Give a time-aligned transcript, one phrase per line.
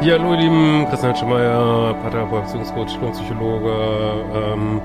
[0.00, 3.72] Ja, hallo ihr Lieben, Christian Schemeier, Paartherapeut, Beziehungscoach, Psychologe.
[4.32, 4.80] Ähm,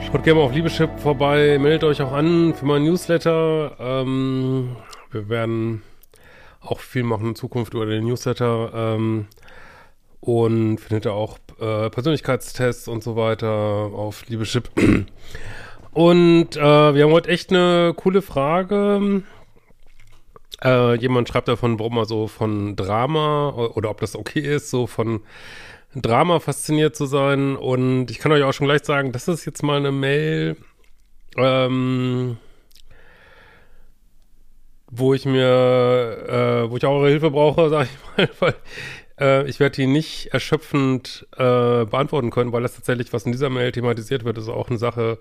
[0.00, 3.74] schaut gerne mal auf Liebeschip vorbei, meldet euch auch an für meinen Newsletter.
[3.78, 4.76] Ähm,
[5.10, 5.82] wir werden
[6.60, 9.28] auch viel machen in Zukunft über den Newsletter ähm,
[10.20, 14.70] und findet ihr auch äh, Persönlichkeitstests und so weiter auf Liebeschip.
[15.94, 19.22] Und äh, wir haben heute echt eine coole Frage.
[20.62, 24.86] Äh, jemand schreibt davon, warum er so von Drama oder ob das okay ist, so
[24.86, 25.20] von
[25.94, 27.56] Drama fasziniert zu sein.
[27.56, 30.56] Und ich kann euch auch schon gleich sagen, das ist jetzt mal eine Mail,
[31.36, 32.36] ähm,
[34.90, 38.54] wo ich mir, äh, wo ich auch eure Hilfe brauche, sag ich mal, weil
[39.20, 43.50] äh, ich werde die nicht erschöpfend äh, beantworten können, weil das tatsächlich, was in dieser
[43.50, 45.18] Mail thematisiert wird, ist auch eine Sache,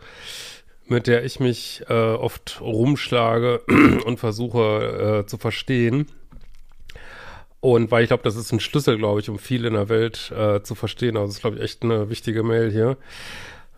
[0.87, 3.61] mit der ich mich äh, oft rumschlage
[4.05, 6.07] und versuche äh, zu verstehen.
[7.59, 10.33] Und weil ich glaube, das ist ein Schlüssel, glaube ich, um viel in der Welt
[10.37, 11.15] äh, zu verstehen.
[11.15, 12.97] Also das ist, glaube ich, echt eine wichtige Mail hier.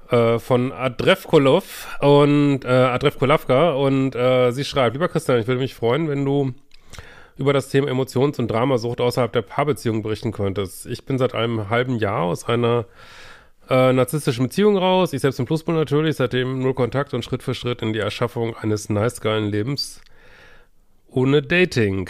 [0.10, 5.74] Äh, von Adrevkolov und äh, Adrevkolavka und äh, sie schreibt, lieber Christian, ich würde mich
[5.74, 6.54] freuen, wenn du
[7.38, 10.86] über das Thema Emotions- und Dramasucht außerhalb der Paarbeziehung berichten könntest.
[10.86, 12.86] Ich bin seit einem halben Jahr aus einer
[13.70, 15.14] äh, narzisstischen Beziehung raus.
[15.14, 18.56] Ich selbst im Pluspol natürlich, seitdem null Kontakt und Schritt für Schritt in die Erschaffung
[18.56, 20.02] eines nice geilen Lebens
[21.08, 22.10] ohne Dating.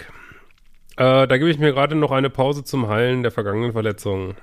[0.98, 4.36] Äh, da gebe ich mir gerade noch eine Pause zum Heilen der vergangenen Verletzungen.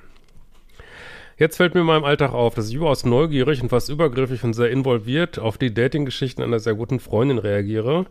[1.39, 4.53] Jetzt fällt mir in meinem Alltag auf, dass ich überaus neugierig und fast übergriffig und
[4.53, 8.06] sehr involviert auf die Dating-Geschichten einer sehr guten Freundin reagiere.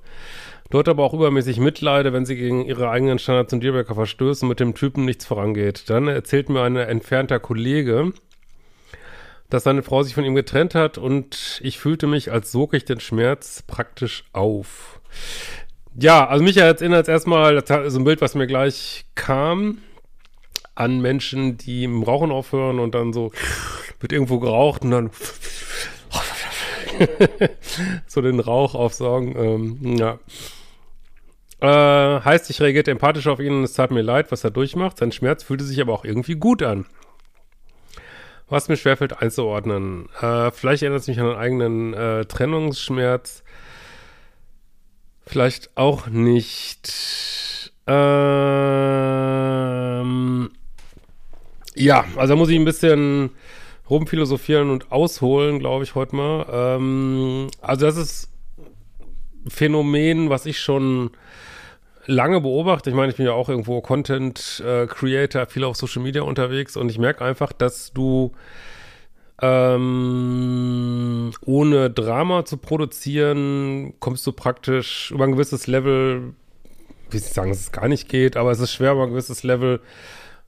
[0.69, 4.49] Dort aber auch übermäßig mitleide, wenn sie gegen ihre eigenen Standards und Dealbreaker verstößt und
[4.49, 5.89] mit dem Typen nichts vorangeht.
[5.89, 8.11] Dann erzählt mir ein entfernter Kollege,
[9.51, 12.85] dass seine Frau sich von ihm getrennt hat und ich fühlte mich, als sog ich
[12.85, 15.01] den Schmerz praktisch auf.
[15.93, 19.79] Ja, also mich erinnert es erstmal, so ein Bild, was mir gleich kam,
[20.73, 23.33] an Menschen, die im Rauchen aufhören und dann so
[23.99, 25.11] wird irgendwo geraucht und dann
[28.07, 29.35] so den Rauch aufsaugen.
[29.35, 30.19] Ähm, ja.
[31.59, 34.97] Äh, heißt, ich reagierte empathisch auf ihn und es tat mir leid, was er durchmacht.
[34.97, 36.85] Sein Schmerz fühlte sich aber auch irgendwie gut an
[38.51, 40.09] was mir schwerfällt einzuordnen.
[40.21, 43.43] Äh, vielleicht erinnert es mich an einen eigenen äh, Trennungsschmerz.
[45.25, 47.71] Vielleicht auch nicht.
[47.87, 48.01] Ähm,
[51.75, 53.29] ja, also da muss ich ein bisschen
[53.89, 56.45] rumphilosophieren und ausholen, glaube ich, heute mal.
[56.51, 58.29] Ähm, also das ist
[59.45, 61.11] ein Phänomen, was ich schon
[62.11, 62.89] lange beobachte.
[62.89, 66.77] Ich meine, ich bin ja auch irgendwo Content äh, Creator, viel auf Social Media unterwegs
[66.77, 68.31] und ich merke einfach, dass du
[69.41, 76.33] ähm, ohne Drama zu produzieren, kommst du praktisch über ein gewisses Level,
[77.09, 79.43] wie sie sagen, dass es gar nicht geht, aber es ist schwer, über ein gewisses
[79.43, 79.81] Level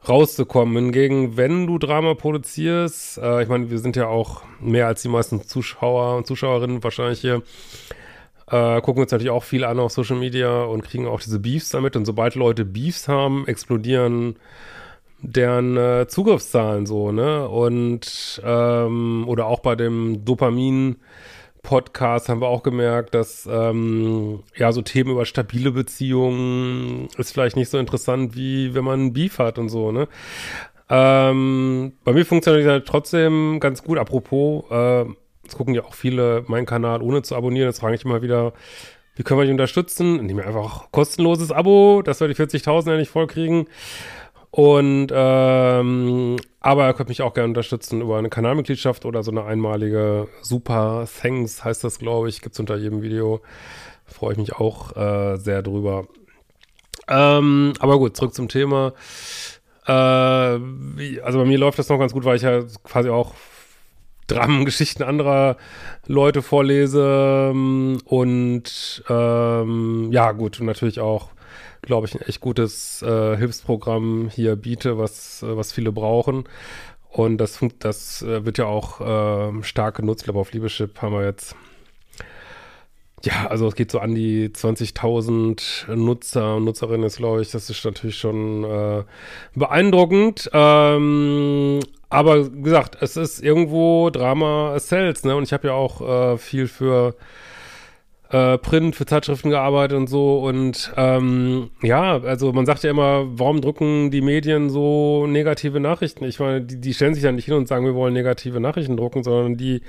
[0.07, 0.75] rauszukommen.
[0.75, 5.09] Hingegen, wenn du Drama produzierst, äh, ich meine, wir sind ja auch mehr als die
[5.09, 7.41] meisten Zuschauer und Zuschauerinnen wahrscheinlich hier,
[8.49, 11.69] äh, gucken uns natürlich auch viel an auf Social Media und kriegen auch diese Beefs
[11.69, 11.95] damit.
[11.95, 14.35] Und sobald Leute Beefs haben, explodieren
[15.21, 17.47] deren äh, Zugriffszahlen so, ne?
[17.47, 20.97] Und ähm, oder auch bei dem Dopamin
[21.61, 27.55] Podcast haben wir auch gemerkt, dass ähm, ja so Themen über stabile Beziehungen ist vielleicht
[27.55, 30.09] nicht so interessant, wie wenn man einen Beef hat und so, ne?
[30.89, 33.97] Ähm, bei mir funktioniert das trotzdem ganz gut.
[33.97, 35.05] Apropos, äh,
[35.43, 37.67] Jetzt gucken ja auch viele meinen Kanal ohne zu abonnieren.
[37.67, 38.53] Jetzt frage ich immer wieder,
[39.15, 40.19] wie können wir dich unterstützen?
[40.19, 43.67] Indem wir einfach kostenloses Abo, dass wir die 40.000 ja nicht vollkriegen.
[44.51, 49.45] Und, ähm, aber ihr könnt mich auch gerne unterstützen über eine Kanalmitgliedschaft oder so eine
[49.45, 52.41] einmalige Super Thanks heißt das, glaube ich.
[52.41, 53.41] Gibt es unter jedem Video.
[54.05, 56.07] Freue ich mich auch äh, sehr drüber.
[57.07, 58.93] Ähm, aber gut, zurück zum Thema.
[59.87, 63.33] Äh, wie, also bei mir läuft das noch ganz gut, weil ich ja quasi auch
[64.27, 65.57] Dramengeschichten anderer
[66.07, 71.29] Leute vorlese ähm, und ähm, ja gut und natürlich auch
[71.83, 76.45] glaube ich, ein echt gutes äh, Hilfsprogramm hier biete, was, äh, was viele brauchen.
[77.09, 80.25] Und das, das äh, wird ja auch äh, stark genutzt.
[80.27, 81.55] Ich auf Liebeschip haben wir jetzt
[83.25, 87.51] ja, also es geht so an die 20.000 Nutzer und Nutzerinnen, ist, glaube ich.
[87.51, 89.03] Das ist natürlich schon äh,
[89.55, 90.49] beeindruckend.
[90.51, 91.79] Ähm,
[92.13, 95.35] aber gesagt, es ist irgendwo Drama Sales, ne?
[95.35, 97.15] Und ich habe ja auch äh, viel für
[98.29, 100.39] äh, Print, für Zeitschriften gearbeitet und so.
[100.39, 106.25] Und ähm, ja, also man sagt ja immer, warum drucken die Medien so negative Nachrichten?
[106.25, 108.95] Ich meine, die, die stellen sich ja nicht hin und sagen, wir wollen negative Nachrichten
[108.95, 109.81] drucken, sondern die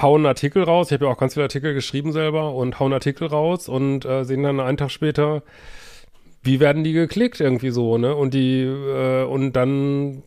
[0.00, 0.88] hauen Artikel raus.
[0.88, 4.24] Ich habe ja auch ganz viele Artikel geschrieben selber und hauen Artikel raus und äh,
[4.24, 5.42] sehen dann einen Tag später,
[6.42, 8.14] wie werden die geklickt irgendwie so, ne?
[8.14, 10.22] Und die, äh, und dann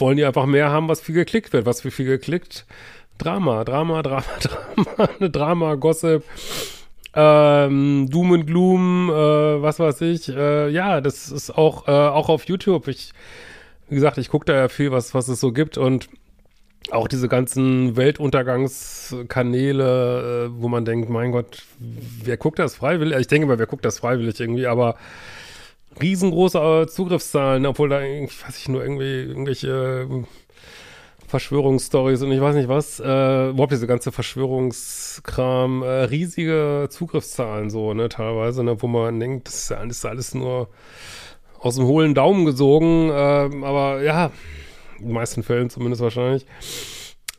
[0.00, 1.66] wollen die einfach mehr haben, was viel geklickt wird.
[1.66, 2.66] Was für viel geklickt?
[3.18, 6.22] Drama, Drama, Drama, Drama, Drama, Gossip,
[7.14, 10.28] ähm, Doom and Gloom, äh, was weiß ich.
[10.28, 12.86] Äh, ja, das ist auch, äh, auch auf YouTube.
[12.88, 13.12] Ich,
[13.88, 16.08] wie gesagt, ich gucke da ja viel, was, was es so gibt und
[16.90, 23.18] auch diese ganzen Weltuntergangskanäle, äh, wo man denkt, mein Gott, wer guckt das freiwillig?
[23.18, 24.94] Ich denke mal, wer guckt das freiwillig irgendwie, aber
[26.00, 30.24] riesengroße äh, Zugriffszahlen, obwohl da, ich weiß ich nur irgendwie irgendwelche äh,
[31.26, 37.92] Verschwörungsstories und ich weiß nicht was, äh, überhaupt diese ganze Verschwörungskram, äh, riesige Zugriffszahlen so,
[37.92, 40.68] ne, teilweise, ne, wo man denkt, das ist, alles, alles nur
[41.60, 43.12] aus dem hohlen Daumen gesogen, äh,
[43.64, 44.30] aber ja,
[44.98, 46.46] in den meisten Fällen zumindest wahrscheinlich.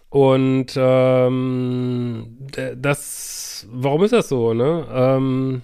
[0.09, 2.38] Und ähm,
[2.75, 4.88] das, warum ist das so, ne?
[4.91, 5.61] Ähm,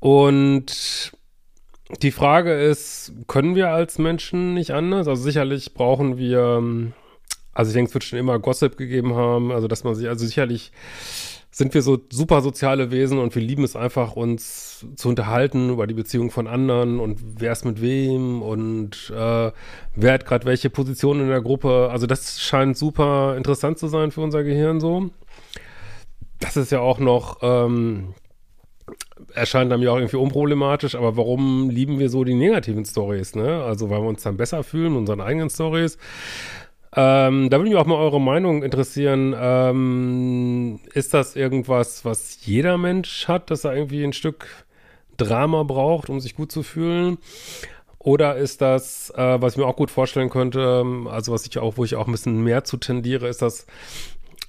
[0.00, 1.12] und
[2.00, 5.08] die Frage ist, können wir als Menschen nicht anders?
[5.08, 6.92] Also sicherlich brauchen wir,
[7.52, 10.24] also ich denke, es wird schon immer Gossip gegeben haben, also dass man sich, also
[10.24, 10.72] sicherlich
[11.54, 15.86] sind wir so super soziale Wesen und wir lieben es einfach, uns zu unterhalten über
[15.86, 19.52] die Beziehung von anderen und wer ist mit wem und äh,
[19.94, 21.90] wer hat gerade welche Position in der Gruppe.
[21.92, 25.10] Also das scheint super interessant zu sein für unser Gehirn so.
[26.40, 28.14] Das ist ja auch noch, ähm,
[29.34, 33.62] erscheint einem ja auch irgendwie unproblematisch, aber warum lieben wir so die negativen Stories, ne?
[33.64, 35.98] Also weil wir uns dann besser fühlen, unseren eigenen Stories.
[36.94, 39.34] Ähm, da würde mich auch mal eure Meinung interessieren.
[39.38, 44.46] Ähm, ist das irgendwas, was jeder Mensch hat, dass er irgendwie ein Stück
[45.16, 47.18] Drama braucht, um sich gut zu fühlen?
[47.98, 51.76] Oder ist das, äh, was ich mir auch gut vorstellen könnte, also was ich auch,
[51.76, 53.66] wo ich auch ein bisschen mehr zu tendiere, ist das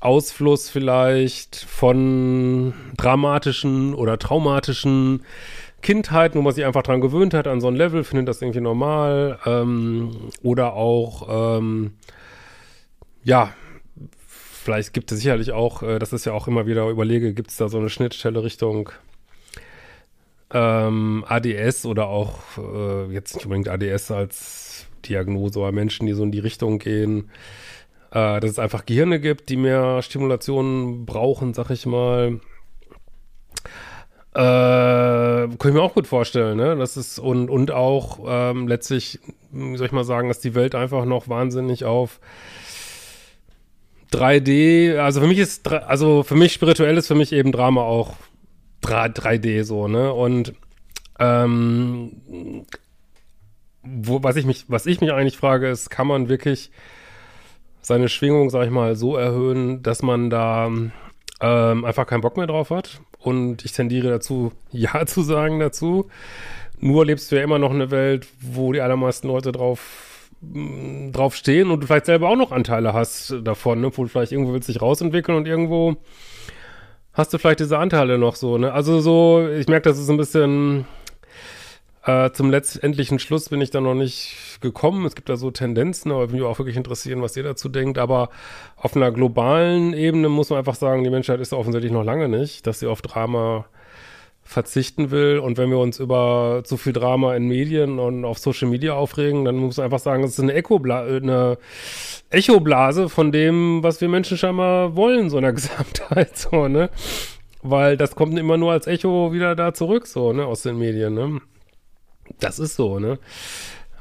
[0.04, 5.24] Ausfluss vielleicht von dramatischen oder traumatischen
[5.82, 8.62] Kindheiten, wo man sich einfach dran gewöhnt hat, an so ein Level, findet das irgendwie
[8.62, 9.40] normal.
[9.46, 10.12] Ähm,
[10.42, 11.94] oder auch ähm,
[13.24, 13.54] ja,
[14.64, 17.58] vielleicht gibt es sicherlich auch, äh, das ist ja auch immer wieder überlege, gibt es
[17.58, 18.90] da so eine Schnittstelle Richtung
[20.52, 26.24] ähm, ADS oder auch äh, jetzt nicht unbedingt ADS als Diagnose, aber Menschen, die so
[26.24, 27.30] in die Richtung gehen,
[28.14, 32.40] äh, dass es einfach Gehirne gibt, die mehr Stimulation brauchen, sag ich mal.
[34.36, 36.76] Äh, könnte ich mir auch gut vorstellen, ne?
[36.76, 39.20] Das ist und, und auch ähm, letztlich,
[39.52, 42.20] wie soll ich mal sagen, dass die Welt einfach noch wahnsinnig auf
[44.12, 48.14] 3D, also für mich ist, also für mich spirituell ist für mich eben Drama auch
[48.84, 50.14] 3D so, ne?
[50.14, 50.54] Und
[51.20, 52.66] ähm,
[53.82, 56.72] wo, was ich mich, was ich mich eigentlich frage, ist, kann man wirklich
[57.84, 60.72] seine Schwingung, sag ich mal, so erhöhen, dass man da
[61.42, 63.02] ähm, einfach keinen Bock mehr drauf hat?
[63.20, 66.10] Und ich tendiere dazu, ja zu sagen dazu.
[66.80, 70.10] Nur lebst du ja immer noch eine Welt, wo die allermeisten Leute drauf
[71.14, 73.92] drauf stehen und du vielleicht selber auch noch Anteile hast davon, ne?
[73.96, 75.96] Wo du vielleicht irgendwo willst dich rausentwickeln und irgendwo
[77.14, 78.74] hast du vielleicht diese Anteile noch so, ne?
[78.74, 80.86] Also so, ich merke, das ist ein bisschen
[82.06, 85.06] äh, zum letztendlichen Schluss bin ich da noch nicht gekommen.
[85.06, 87.98] Es gibt da so Tendenzen, aber würde mich auch wirklich interessieren, was ihr dazu denkt.
[87.98, 88.30] Aber
[88.76, 92.68] auf einer globalen Ebene muss man einfach sagen, die Menschheit ist offensichtlich noch lange nicht,
[92.68, 93.66] dass sie auf Drama
[94.44, 95.40] verzichten will.
[95.40, 99.46] Und wenn wir uns über zu viel Drama in Medien und auf Social Media aufregen,
[99.46, 101.58] dann muss man einfach sagen, es ist eine, Echobla eine
[102.30, 106.90] Echoblase von dem, was wir Menschen scheinbar wollen, so in der Gesamtheit, so, ne?
[107.62, 111.14] Weil das kommt immer nur als Echo wieder da zurück, so, ne, aus den Medien,
[111.14, 111.40] ne?
[112.40, 113.20] Das ist so, ne?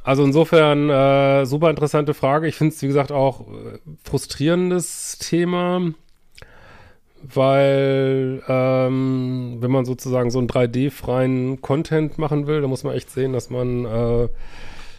[0.04, 2.48] Also insofern äh, super interessante Frage.
[2.48, 5.92] Ich finde es, wie gesagt, auch äh, frustrierendes Thema
[7.22, 13.10] weil ähm, wenn man sozusagen so einen 3D-freien Content machen will, dann muss man echt
[13.10, 14.28] sehen, dass man äh,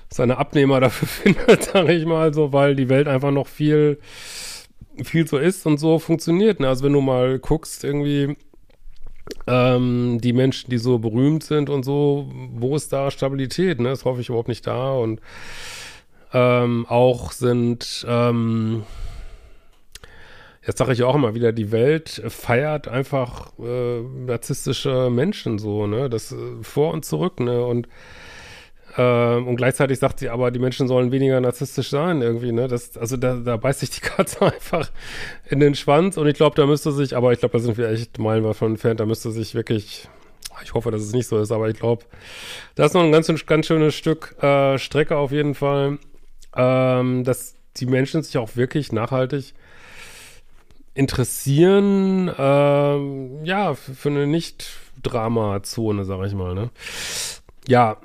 [0.10, 4.00] seine Abnehmer dafür findet, sage ich mal so, weil die Welt einfach noch viel,
[5.04, 6.60] viel so ist und so funktioniert.
[6.60, 6.68] Ne?
[6.68, 8.38] Also wenn du mal guckst, irgendwie
[9.48, 13.80] ähm, die Menschen, die so berühmt sind und so, wo ist da Stabilität?
[13.80, 13.90] Ne?
[13.90, 14.94] Das hoffe ich überhaupt nicht da.
[14.94, 15.22] Und
[16.34, 18.84] ähm, auch sind, ähm,
[20.66, 26.10] jetzt sage ich auch immer wieder, die Welt feiert einfach äh, narzisstische Menschen so, ne?
[26.10, 27.64] Das äh, vor und zurück, ne?
[27.64, 27.88] Und
[28.98, 32.68] ähm, und gleichzeitig sagt sie, aber die Menschen sollen weniger narzisstisch sein irgendwie, ne?
[32.68, 34.92] Das, also da, da beißt sich die Katze einfach
[35.50, 37.90] in den Schwanz und ich glaube, da müsste sich, aber ich glaube, da sind wir
[37.90, 40.08] echt meilenweit von entfernt, da müsste sich wirklich,
[40.64, 42.06] ich hoffe, dass es nicht so ist, aber ich glaube,
[42.76, 45.98] da ist noch ein ganz, ganz schönes Stück äh, Strecke auf jeden Fall,
[46.56, 49.54] ähm, dass die Menschen sich auch wirklich nachhaltig
[50.94, 56.70] interessieren, ähm, ja, für eine Nicht-Drama-Zone, sag ich mal, ne?
[57.68, 57.98] Ja,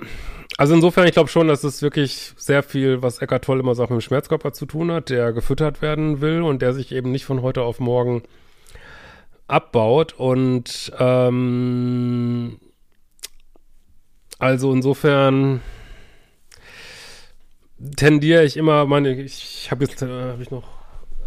[0.57, 3.91] also insofern, ich glaube schon, dass es wirklich sehr viel, was Eckart Toll immer sagt,
[3.91, 7.25] mit dem Schmerzkörper zu tun hat, der gefüttert werden will und der sich eben nicht
[7.25, 8.23] von heute auf morgen
[9.47, 10.13] abbaut.
[10.17, 12.59] Und ähm,
[14.37, 15.61] also insofern
[17.95, 20.67] tendiere ich immer, meine, ich habe jetzt, äh, habe ich noch,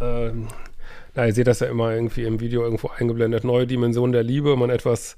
[0.01, 0.33] äh,
[1.15, 4.57] na, ihr seht das ja immer irgendwie im Video irgendwo eingeblendet, Neue Dimension der Liebe,
[4.57, 5.17] mein etwas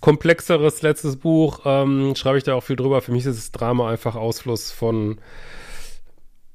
[0.00, 3.02] komplexeres letztes Buch, ähm, schreibe ich da auch viel drüber.
[3.02, 5.18] Für mich ist das Drama einfach Ausfluss von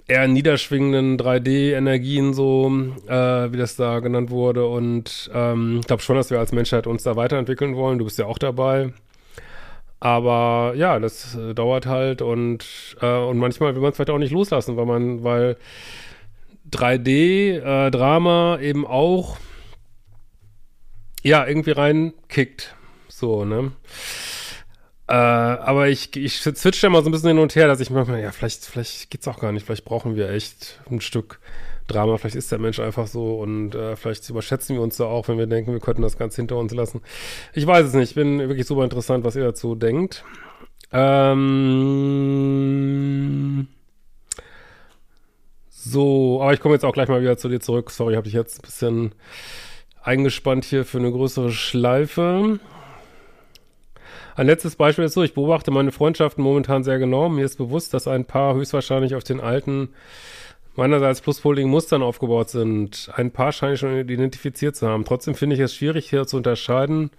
[0.08, 2.72] eher niederschwingenden 3D-Energien, so
[3.08, 4.66] äh, wie das da genannt wurde.
[4.66, 8.00] Und ähm, ich glaube schon, dass wir als Menschheit uns da weiterentwickeln wollen.
[8.00, 8.92] Du bist ja auch dabei.
[10.00, 12.66] Aber ja, das äh, dauert halt und,
[13.02, 15.58] äh, und manchmal will man es vielleicht auch nicht loslassen, weil man, weil
[16.72, 19.38] 3D-Drama äh, eben auch
[21.24, 22.76] ja irgendwie reinkickt.
[23.08, 23.72] So, ne?
[25.08, 27.90] Äh, aber ich, ich switche da mal so ein bisschen hin und her, dass ich
[27.90, 31.40] manchmal, ja, vielleicht, vielleicht geht's auch gar nicht, vielleicht brauchen wir echt ein Stück
[31.88, 35.28] Drama, vielleicht ist der Mensch einfach so und äh, vielleicht überschätzen wir uns da auch,
[35.28, 37.02] wenn wir denken, wir könnten das ganz hinter uns lassen.
[37.54, 40.24] Ich weiß es nicht, ich bin wirklich super interessant, was ihr dazu denkt.
[40.92, 41.40] Ähm
[45.82, 47.90] so, aber ich komme jetzt auch gleich mal wieder zu dir zurück.
[47.90, 49.16] Sorry, habe ich jetzt ein bisschen
[50.04, 52.60] eingespannt hier für eine größere Schleife.
[54.36, 57.30] Ein letztes Beispiel ist so, ich beobachte meine Freundschaften momentan sehr genau.
[57.30, 59.90] Mir ist bewusst, dass ein Paar höchstwahrscheinlich auf den alten,
[60.76, 63.10] meinerseits pluspoligen Mustern aufgebaut sind.
[63.16, 65.06] Ein Paar scheine ich schon identifiziert zu haben.
[65.06, 67.10] Trotzdem finde ich es schwierig, hier zu unterscheiden,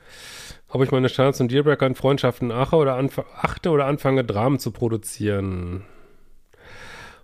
[0.68, 3.02] ob ich meine Chance und Dealbreaker in Freundschaften achte oder,
[3.40, 5.84] achte oder anfange, Dramen zu produzieren.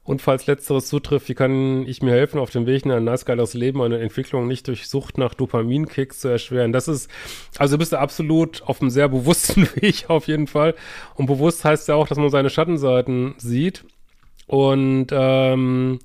[0.07, 3.25] Und falls letzteres zutrifft, wie kann ich mir helfen, auf dem Weg in ein nice
[3.25, 6.73] geiles Leben eine Entwicklung nicht durch Sucht nach Dopaminkicks zu erschweren?
[6.73, 7.11] Das ist,
[7.59, 10.75] also bist du absolut auf einem sehr bewussten Weg auf jeden Fall.
[11.17, 13.85] Und bewusst heißt ja auch, dass man seine Schattenseiten sieht.
[14.47, 15.99] Und ähm,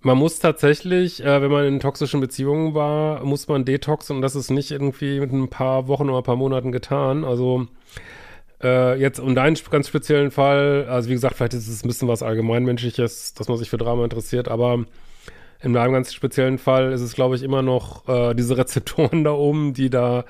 [0.00, 4.34] man muss tatsächlich, äh, wenn man in toxischen Beziehungen war, muss man detoxen und das
[4.34, 7.24] ist nicht irgendwie mit ein paar Wochen oder ein paar Monaten getan.
[7.24, 7.68] Also
[8.62, 12.08] äh, jetzt um deinen ganz speziellen Fall, also wie gesagt, vielleicht ist es ein bisschen
[12.08, 14.84] was Allgemeinmenschliches, dass man sich für Drama interessiert, aber
[15.60, 19.32] in meinem ganz speziellen Fall ist es, glaube ich, immer noch äh, diese Rezeptoren da
[19.32, 20.24] oben, die da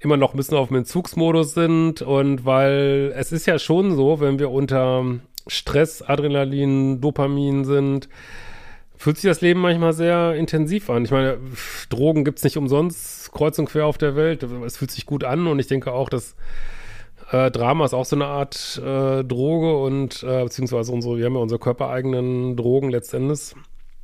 [0.00, 2.02] immer noch ein bisschen auf dem Entzugsmodus sind.
[2.02, 5.04] Und weil es ist ja schon so, wenn wir unter
[5.46, 8.08] Stress, Adrenalin, Dopamin sind,
[8.96, 11.04] fühlt sich das Leben manchmal sehr intensiv an.
[11.04, 11.38] Ich meine,
[11.88, 14.42] Drogen gibt's nicht umsonst kreuz und quer auf der Welt.
[14.42, 16.36] Es fühlt sich gut an und ich denke auch, dass
[17.30, 21.34] äh, Drama ist auch so eine Art äh, Droge und äh, beziehungsweise unsere, wir haben
[21.34, 23.54] ja unsere körpereigenen Drogen letztendlich,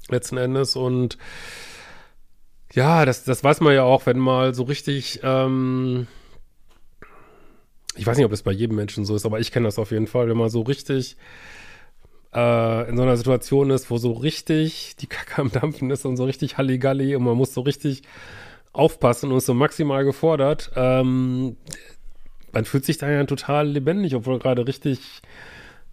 [0.08, 1.18] letzten Endes und
[2.72, 6.06] ja, das, das weiß man ja auch, wenn mal so richtig, ähm,
[7.96, 9.90] ich weiß nicht, ob es bei jedem Menschen so ist, aber ich kenne das auf
[9.90, 11.16] jeden Fall, wenn man so richtig
[12.34, 16.16] äh, in so einer Situation ist, wo so richtig die Kacke am Dampfen ist und
[16.16, 18.02] so richtig Halligalli und man muss so richtig
[18.72, 21.56] aufpassen und ist so maximal gefordert, ähm,
[22.56, 24.98] man fühlt sich da ja total lebendig, obwohl gerade richtig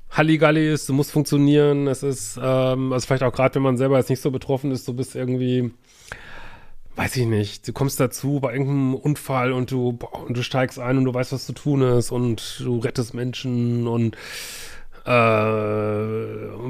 [0.10, 1.88] Halligalli ist, muss funktionieren.
[1.88, 4.88] Es ist, ähm, also vielleicht auch gerade, wenn man selber jetzt nicht so betroffen ist,
[4.88, 5.72] du bist irgendwie,
[6.96, 10.80] weiß ich nicht, du kommst dazu bei irgendeinem Unfall und du, boah, und du steigst
[10.80, 14.16] ein und du weißt, was zu tun ist und du rettest Menschen und
[15.06, 15.12] äh,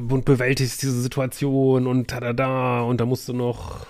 [0.09, 3.85] und bewältigst diese Situation und da da da und da musst du noch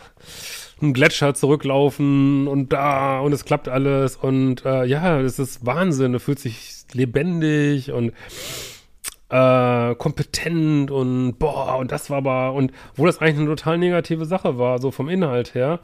[0.82, 6.14] einen Gletscher zurücklaufen und da und es klappt alles und äh, ja, es ist Wahnsinn.
[6.14, 8.14] Du fühlst dich lebendig und
[9.34, 14.26] äh, kompetent und boah, und das war aber, und wo das eigentlich eine total negative
[14.26, 15.80] Sache war, so vom Inhalt her,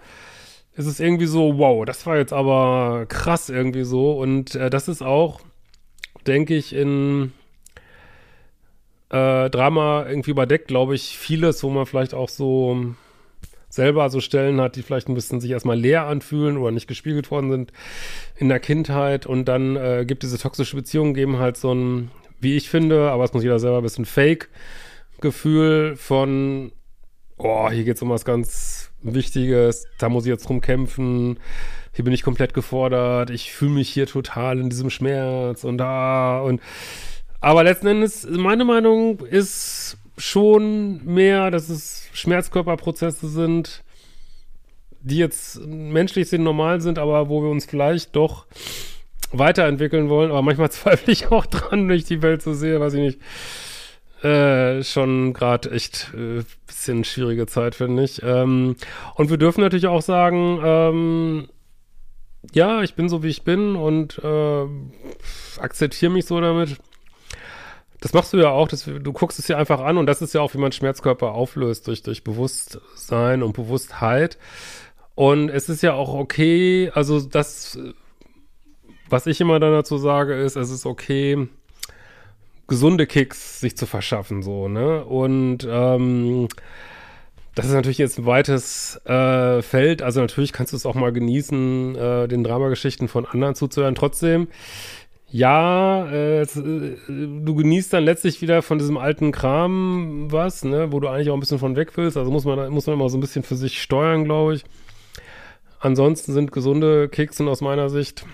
[0.75, 4.13] ist es irgendwie so, wow, das war jetzt aber krass irgendwie so.
[4.13, 5.41] Und äh, das ist auch,
[6.27, 7.33] denke ich, in
[9.09, 12.93] äh, Drama irgendwie überdeckt, glaube ich, vieles, wo man vielleicht auch so
[13.79, 17.31] selber so Stellen hat, die vielleicht ein bisschen sich erstmal leer anfühlen oder nicht gespiegelt
[17.31, 17.71] worden sind
[18.35, 19.25] in der Kindheit.
[19.25, 23.23] Und dann äh, gibt diese toxische Beziehungen geben halt so ein, wie ich finde, aber
[23.23, 26.73] es muss jeder selber ein bisschen Fake-Gefühl von,
[27.37, 31.39] oh, hier geht's um was ganz Wichtiges, da muss ich jetzt drum kämpfen,
[31.93, 36.41] hier bin ich komplett gefordert, ich fühle mich hier total in diesem Schmerz und da
[36.41, 36.61] und
[37.39, 43.83] aber letzten Endes, meine Meinung ist schon mehr, dass es Schmerzkörperprozesse sind,
[45.01, 48.45] die jetzt menschlich sind, normal sind, aber wo wir uns vielleicht doch
[49.31, 50.31] weiterentwickeln wollen.
[50.31, 53.19] Aber manchmal zweifle ich auch dran, wenn ich die Welt so sehe, weiß ich nicht.
[54.23, 58.21] Äh, schon gerade echt äh, bisschen schwierige Zeit, finde ich.
[58.21, 58.75] Ähm,
[59.15, 61.49] und wir dürfen natürlich auch sagen, ähm,
[62.53, 64.65] ja, ich bin so, wie ich bin und äh,
[65.59, 66.77] akzeptiere mich so damit.
[68.01, 70.33] Das machst du ja auch, das, du guckst es dir einfach an und das ist
[70.33, 74.37] ja auch, wie man Schmerzkörper auflöst, durch, durch Bewusstsein und Bewusstheit.
[75.15, 77.77] Und es ist ja auch okay, also das,
[79.09, 81.49] was ich immer dann dazu sage, ist, es ist okay,
[82.67, 85.03] gesunde Kicks sich zu verschaffen, so, ne?
[85.03, 86.47] Und ähm,
[87.55, 90.01] das ist natürlich jetzt ein weites äh, Feld.
[90.01, 93.95] Also natürlich kannst du es auch mal genießen, äh, den Dramageschichten von anderen zuzuhören.
[93.95, 94.47] Trotzdem
[95.31, 101.07] ja, äh, du genießt dann letztlich wieder von diesem alten Kram was, ne, wo du
[101.07, 102.17] eigentlich auch ein bisschen von weg willst.
[102.17, 104.63] Also muss man, muss man immer so ein bisschen für sich steuern, glaube ich.
[105.79, 108.25] Ansonsten sind gesunde Kekse aus meiner Sicht,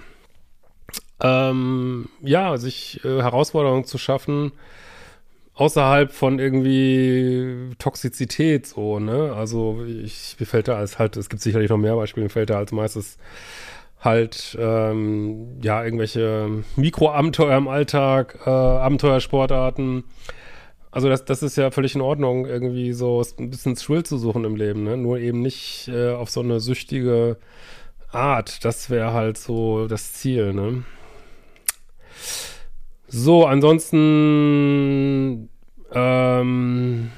[1.21, 4.53] ähm, ja, sich äh, Herausforderungen zu schaffen,
[5.53, 9.33] außerhalb von irgendwie Toxizität, so, ne?
[9.33, 12.49] Also ich, mir fällt da als halt, es gibt sicherlich noch mehr Beispiele, mir fällt
[12.49, 13.17] da als meistes
[14.05, 20.03] halt ähm, ja irgendwelche Mikroabenteuer im Alltag, äh, Abenteuersportarten.
[20.91, 24.45] Also das, das ist ja völlig in Ordnung, irgendwie so ein bisschen Thrill zu suchen
[24.45, 24.95] im Leben, ne?
[24.95, 27.37] Nur eben nicht äh, auf so eine süchtige
[28.11, 28.63] Art.
[28.63, 30.83] Das wäre halt so das Ziel, ne?
[33.07, 35.49] So, ansonsten
[35.93, 37.11] ähm,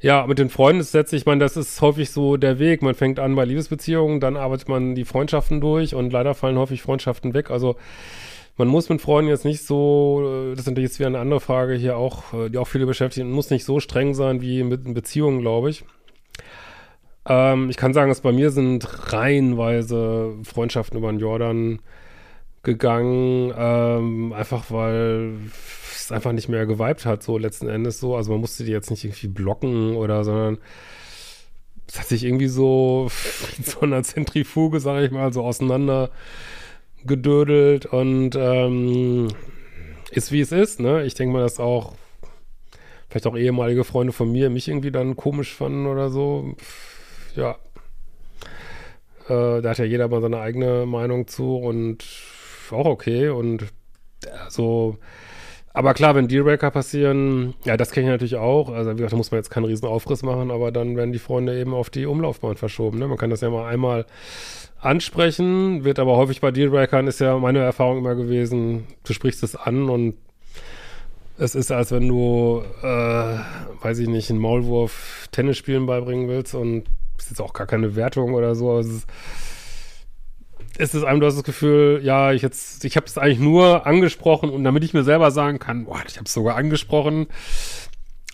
[0.00, 2.82] Ja, mit den Freunden ist letztlich, ich meine, das ist häufig so der Weg.
[2.82, 6.82] Man fängt an bei Liebesbeziehungen, dann arbeitet man die Freundschaften durch und leider fallen häufig
[6.82, 7.50] Freundschaften weg.
[7.50, 7.74] Also
[8.56, 11.40] man muss mit Freunden jetzt nicht so, äh, das ist natürlich jetzt wieder eine andere
[11.40, 14.94] Frage hier auch, äh, die auch viele beschäftigen, muss nicht so streng sein wie mit
[14.94, 15.84] Beziehungen, glaube ich.
[17.26, 21.80] Ähm, ich kann sagen, dass bei mir sind reihenweise Freundschaften über den Jordan
[22.62, 25.34] gegangen, ähm, einfach weil
[26.08, 28.16] es einfach nicht mehr geweibt hat, so letzten Endes so.
[28.16, 30.58] Also man musste die jetzt nicht irgendwie blocken oder, sondern
[31.86, 33.10] es hat sich irgendwie so
[33.58, 36.10] in so einer Zentrifuge, sage ich mal, so auseinander
[37.04, 39.28] gedödelt und ähm,
[40.10, 41.04] ist wie es ist, ne?
[41.04, 41.94] Ich denke mal, dass auch
[43.08, 46.56] vielleicht auch ehemalige Freunde von mir mich irgendwie dann komisch fanden oder so.
[47.36, 47.58] Ja.
[49.28, 52.04] Äh, da hat ja jeder mal seine eigene Meinung zu und
[52.70, 53.66] auch okay und
[54.48, 54.98] so
[55.78, 58.68] aber klar, wenn Dealbreaker passieren, ja, das kenne ich natürlich auch.
[58.68, 61.20] Also, wie gesagt, da muss man jetzt keinen riesen Aufriss machen, aber dann werden die
[61.20, 62.98] Freunde eben auf die Umlaufbahn verschoben.
[62.98, 63.06] Ne?
[63.06, 64.04] Man kann das ja mal einmal
[64.80, 69.54] ansprechen, wird aber häufig bei Dealbreakern, ist ja meine Erfahrung immer gewesen, du sprichst es
[69.54, 70.16] an und
[71.38, 73.38] es ist, als wenn du, äh,
[73.80, 76.88] weiß ich nicht, einen Maulwurf Tennis spielen beibringen willst und
[77.18, 79.06] es ist jetzt auch gar keine Wertung oder so, aber es ist
[80.78, 83.86] ist es einem, du hast das Gefühl, ja, ich jetzt, ich habe es eigentlich nur
[83.86, 87.26] angesprochen und damit ich mir selber sagen kann, boah, ich habe es sogar angesprochen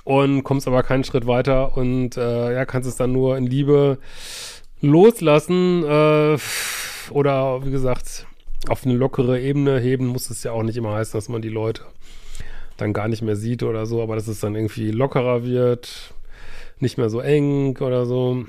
[0.04, 3.98] und kommst aber keinen Schritt weiter und äh, ja, kannst es dann nur in Liebe
[4.80, 6.37] loslassen äh,
[7.11, 8.26] oder wie gesagt,
[8.68, 11.48] auf eine lockere Ebene heben muss es ja auch nicht immer heißen, dass man die
[11.48, 11.83] Leute
[12.76, 16.14] dann gar nicht mehr sieht oder so, aber dass es dann irgendwie lockerer wird,
[16.78, 18.44] nicht mehr so eng oder so.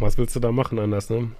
[0.00, 1.30] Was willst du da machen anders, ne?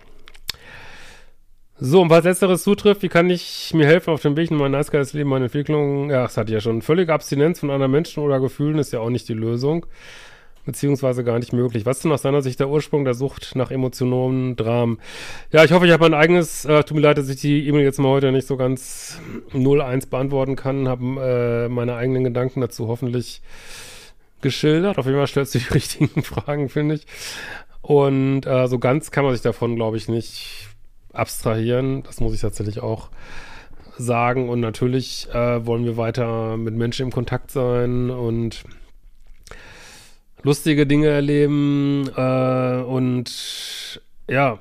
[1.83, 4.71] So, und was letzteres zutrifft, wie kann ich mir helfen auf dem Weg in mein
[4.71, 6.11] nice Leben, meine Entwicklung?
[6.11, 6.83] Ja, das hatte ich ja schon.
[6.83, 9.87] Völlige Abstinenz von anderen Menschen oder Gefühlen ist ja auch nicht die Lösung,
[10.67, 11.87] beziehungsweise gar nicht möglich.
[11.87, 14.99] Was ist denn aus deiner Sicht der Ursprung der Sucht nach emotionalen Dramen?
[15.53, 17.85] Ja, ich hoffe, ich habe mein eigenes, äh, tut mir leid, dass ich die E-Mail
[17.85, 19.19] jetzt mal heute nicht so ganz
[19.55, 23.41] 0-1 beantworten kann, habe äh, meine eigenen Gedanken dazu hoffentlich
[24.43, 24.99] geschildert.
[24.99, 27.07] Auf jeden Fall stellst du die richtigen Fragen, finde ich.
[27.81, 30.60] Und äh, so ganz kann man sich davon, glaube ich, nicht
[31.13, 32.03] abstrahieren.
[32.03, 33.11] Das muss ich tatsächlich auch
[33.99, 34.49] sagen.
[34.49, 38.65] Und natürlich äh, wollen wir weiter mit Menschen im Kontakt sein und
[40.43, 42.09] lustige Dinge erleben.
[42.17, 44.59] Äh, und ja,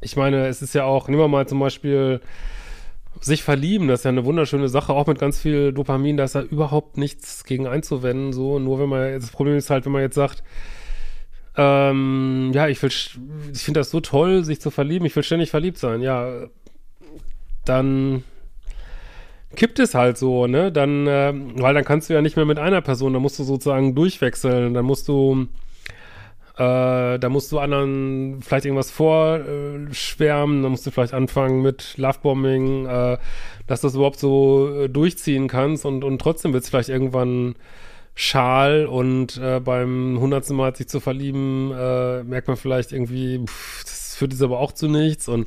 [0.00, 2.20] ich meine, es ist ja auch, nehmen wir mal zum Beispiel
[3.20, 6.34] sich verlieben, das ist ja eine wunderschöne Sache, auch mit ganz viel Dopamin, da ist
[6.34, 10.00] ja überhaupt nichts gegen einzuwenden, so, nur wenn man, das Problem ist halt, wenn man
[10.00, 10.42] jetzt sagt,
[11.56, 13.10] ähm, ja, ich ich
[13.54, 16.46] finde das so toll, sich zu verlieben, ich will ständig verliebt sein, ja,
[17.64, 18.24] dann
[19.56, 22.58] kippt es halt so, ne, dann, äh, weil dann kannst du ja nicht mehr mit
[22.58, 25.48] einer Person, dann musst du sozusagen durchwechseln, dann musst du,
[26.56, 32.86] äh, da musst du anderen vielleicht irgendwas vorschwärmen, dann musst du vielleicht anfangen mit Lovebombing,
[32.86, 33.18] äh,
[33.66, 35.84] dass du das überhaupt so äh, durchziehen kannst.
[35.84, 37.56] Und, und trotzdem wird es vielleicht irgendwann
[38.14, 43.84] schal und äh, beim hundertsten Mal sich zu verlieben, äh, merkt man vielleicht irgendwie, pff,
[43.84, 45.46] das führt jetzt aber auch zu nichts und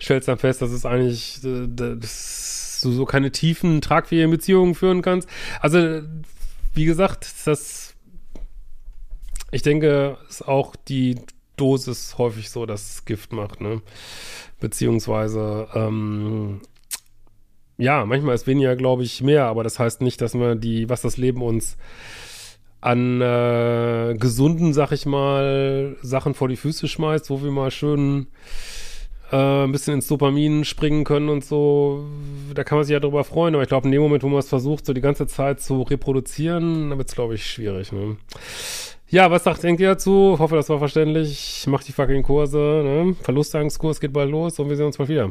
[0.00, 5.02] stellst dann fest, dass es eigentlich, äh, dass du so keine tiefen, tragfähigen Beziehungen führen
[5.02, 5.28] kannst.
[5.60, 6.02] Also,
[6.74, 7.92] wie gesagt, das
[9.52, 11.20] ich denke, ist auch die
[11.56, 13.82] Dosis häufig so, dass Gift macht, ne?
[14.58, 16.62] Beziehungsweise, ähm,
[17.82, 21.02] ja, manchmal ist weniger, glaube ich, mehr, aber das heißt nicht, dass man die, was
[21.02, 21.76] das Leben uns
[22.80, 28.28] an äh, gesunden, sag ich mal, Sachen vor die Füße schmeißt, wo wir mal schön
[29.30, 32.04] äh, ein bisschen ins Dopamin springen können und so,
[32.54, 34.40] da kann man sich ja drüber freuen, aber ich glaube, in dem Moment, wo man
[34.40, 38.16] es versucht, so die ganze Zeit zu reproduzieren, dann wird es, glaube ich, schwierig, ne?
[39.08, 40.32] Ja, was sagt, denkt ihr dazu?
[40.34, 41.66] Ich hoffe, das war verständlich.
[41.68, 42.56] Macht die fucking Kurse.
[42.56, 43.14] Ne?
[43.20, 45.30] Verlustangstkurs geht bald los und wir sehen uns mal wieder.